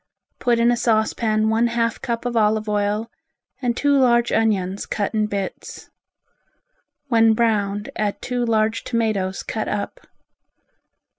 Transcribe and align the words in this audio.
Put 0.39 0.57
in 0.57 0.71
a 0.71 0.77
saucepan 0.77 1.49
one 1.49 1.67
half 1.67 2.01
cup 2.01 2.25
of 2.25 2.35
olive 2.35 2.67
oil, 2.67 3.11
and 3.61 3.77
two 3.77 3.95
large 3.99 4.31
onions 4.31 4.87
cut 4.87 5.13
in 5.13 5.27
bits. 5.27 5.91
When 7.09 7.35
browned 7.35 7.91
add 7.95 8.19
two 8.19 8.43
large 8.43 8.83
tomatoes 8.83 9.43
cut 9.43 9.67
up. 9.67 9.99